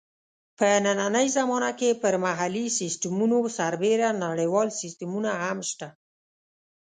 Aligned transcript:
په 0.57 0.67
نننۍ 0.85 1.27
زمانه 1.37 1.71
کې 1.79 1.89
پر 2.01 2.13
محلي 2.25 2.65
سیسټمونو 2.79 3.37
سربېره 3.57 4.09
نړیوال 4.25 4.67
سیسټمونه 4.81 5.31
هم 5.43 5.59
شته. 5.69 5.87